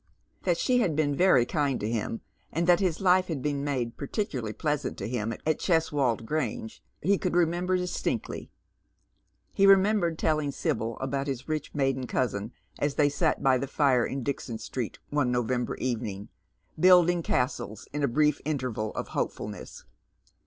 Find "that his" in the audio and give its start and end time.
2.65-3.01